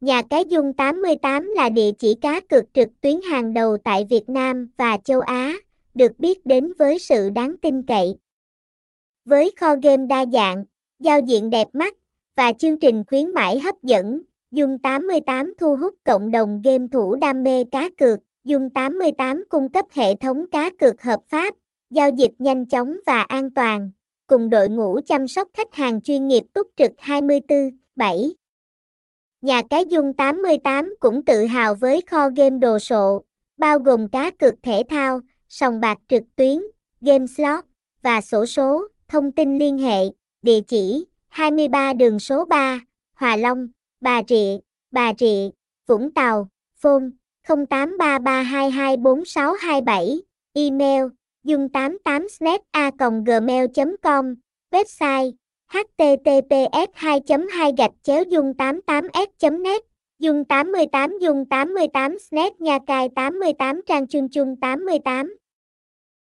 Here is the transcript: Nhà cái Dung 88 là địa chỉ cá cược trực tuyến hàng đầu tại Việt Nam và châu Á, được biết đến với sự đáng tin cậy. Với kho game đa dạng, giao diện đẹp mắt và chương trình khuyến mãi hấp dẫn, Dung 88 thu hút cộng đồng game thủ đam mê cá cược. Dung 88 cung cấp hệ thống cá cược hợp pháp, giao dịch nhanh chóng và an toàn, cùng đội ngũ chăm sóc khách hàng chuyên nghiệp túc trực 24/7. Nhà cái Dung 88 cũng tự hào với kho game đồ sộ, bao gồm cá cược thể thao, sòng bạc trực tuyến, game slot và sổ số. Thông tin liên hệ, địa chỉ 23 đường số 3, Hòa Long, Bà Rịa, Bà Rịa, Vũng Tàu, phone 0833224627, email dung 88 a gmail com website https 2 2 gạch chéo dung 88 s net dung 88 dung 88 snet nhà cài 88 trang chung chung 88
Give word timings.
Nhà 0.00 0.22
cái 0.22 0.44
Dung 0.48 0.72
88 0.72 1.50
là 1.56 1.68
địa 1.68 1.92
chỉ 1.98 2.14
cá 2.14 2.40
cược 2.40 2.64
trực 2.74 2.88
tuyến 3.00 3.20
hàng 3.30 3.54
đầu 3.54 3.76
tại 3.84 4.06
Việt 4.10 4.28
Nam 4.28 4.70
và 4.76 4.98
châu 5.04 5.20
Á, 5.20 5.52
được 5.94 6.18
biết 6.18 6.46
đến 6.46 6.72
với 6.78 6.98
sự 6.98 7.30
đáng 7.30 7.56
tin 7.62 7.82
cậy. 7.82 8.16
Với 9.24 9.52
kho 9.56 9.76
game 9.82 10.06
đa 10.06 10.26
dạng, 10.32 10.64
giao 10.98 11.20
diện 11.20 11.50
đẹp 11.50 11.68
mắt 11.72 11.94
và 12.36 12.52
chương 12.52 12.78
trình 12.78 13.04
khuyến 13.06 13.30
mãi 13.34 13.60
hấp 13.60 13.82
dẫn, 13.82 14.22
Dung 14.50 14.78
88 14.78 15.54
thu 15.60 15.76
hút 15.76 15.94
cộng 16.04 16.30
đồng 16.30 16.62
game 16.64 16.86
thủ 16.92 17.14
đam 17.14 17.42
mê 17.42 17.64
cá 17.64 17.90
cược. 17.98 18.18
Dung 18.44 18.70
88 18.70 19.44
cung 19.48 19.68
cấp 19.68 19.84
hệ 19.92 20.14
thống 20.14 20.46
cá 20.50 20.70
cược 20.70 21.02
hợp 21.02 21.20
pháp, 21.28 21.54
giao 21.90 22.10
dịch 22.10 22.32
nhanh 22.38 22.66
chóng 22.66 22.96
và 23.06 23.22
an 23.22 23.50
toàn, 23.50 23.90
cùng 24.26 24.50
đội 24.50 24.68
ngũ 24.68 25.00
chăm 25.06 25.28
sóc 25.28 25.48
khách 25.54 25.74
hàng 25.74 26.00
chuyên 26.00 26.26
nghiệp 26.26 26.42
túc 26.52 26.66
trực 26.76 26.92
24/7. 26.98 28.37
Nhà 29.40 29.62
cái 29.70 29.84
Dung 29.88 30.12
88 30.12 30.94
cũng 31.00 31.24
tự 31.24 31.44
hào 31.44 31.74
với 31.74 32.02
kho 32.10 32.28
game 32.36 32.58
đồ 32.58 32.78
sộ, 32.78 33.22
bao 33.56 33.78
gồm 33.78 34.08
cá 34.08 34.30
cược 34.30 34.54
thể 34.62 34.82
thao, 34.88 35.20
sòng 35.48 35.80
bạc 35.80 35.98
trực 36.08 36.22
tuyến, 36.36 36.58
game 37.00 37.26
slot 37.26 37.64
và 38.02 38.20
sổ 38.20 38.46
số. 38.46 38.88
Thông 39.08 39.32
tin 39.32 39.58
liên 39.58 39.78
hệ, 39.78 40.04
địa 40.42 40.60
chỉ 40.60 41.04
23 41.28 41.92
đường 41.92 42.18
số 42.18 42.44
3, 42.44 42.80
Hòa 43.14 43.36
Long, 43.36 43.68
Bà 44.00 44.22
Rịa, 44.28 44.58
Bà 44.90 45.12
Rịa, 45.18 45.48
Vũng 45.86 46.14
Tàu, 46.14 46.48
phone 46.76 47.04
0833224627, 47.46 50.20
email 50.52 51.04
dung 51.44 51.68
88 51.68 52.26
a 52.70 52.90
gmail 53.26 53.66
com 54.02 54.34
website 54.70 55.32
https 55.68 56.88
2 56.94 57.20
2 57.50 57.72
gạch 57.78 57.90
chéo 58.02 58.22
dung 58.30 58.54
88 58.54 59.08
s 59.14 59.44
net 59.62 59.82
dung 60.18 60.44
88 60.44 61.18
dung 61.20 61.44
88 61.44 62.18
snet 62.18 62.60
nhà 62.60 62.78
cài 62.86 63.08
88 63.08 63.80
trang 63.86 64.06
chung 64.06 64.28
chung 64.28 64.56
88 64.60 65.36